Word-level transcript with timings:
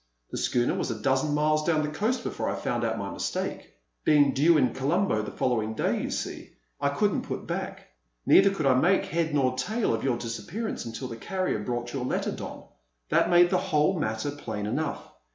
The 0.31 0.37
schooner 0.39 0.73
was 0.73 0.89
a 0.89 0.99
dozen 0.99 1.35
miles 1.35 1.63
down 1.63 1.83
the 1.83 1.87
coast 1.89 2.23
before 2.23 2.49
I 2.49 2.55
found 2.55 2.83
out 2.83 2.97
my 2.97 3.11
mistake. 3.11 3.75
Being 4.03 4.33
due 4.33 4.57
in 4.57 4.73
Colombo 4.73 5.21
the 5.21 5.29
following 5.29 5.75
day, 5.75 6.01
you 6.01 6.09
see, 6.09 6.55
I 6.79 6.89
couldn't 6.89 7.21
put 7.21 7.45
back. 7.45 7.89
Neither 8.25 8.49
could 8.49 8.65
I 8.65 8.73
make 8.73 9.05
head 9.05 9.31
nor 9.31 9.55
tail 9.55 9.93
of 9.93 10.03
your 10.03 10.17
disappearance 10.17 10.85
until 10.85 11.07
the 11.07 11.17
carrier 11.17 11.59
brought 11.59 11.93
your 11.93 12.03
letter, 12.03 12.31
Don. 12.31 12.65
That 13.09 13.29
made 13.29 13.51
the 13.51 13.59
whole 13.59 13.99
matter 13.99 14.31
plain 14.31 14.65
enough. 14.65 15.07